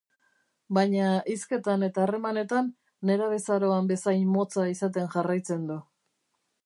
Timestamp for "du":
5.73-5.77